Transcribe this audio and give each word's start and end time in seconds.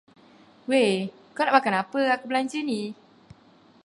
Wei, 0.69 0.87
kau 1.37 1.43
nak 1.45 1.55
makan 1.61 1.77
apa 1.85 2.01
aku 2.17 2.25
belanja 2.29 2.59
ni. 2.69 2.81